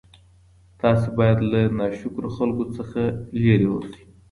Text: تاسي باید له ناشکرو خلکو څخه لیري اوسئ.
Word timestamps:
تاسي 0.79 1.07
باید 1.17 1.37
له 1.51 1.59
ناشکرو 1.77 2.29
خلکو 2.37 2.63
څخه 2.77 3.01
لیري 3.41 3.67
اوسئ. 3.69 4.03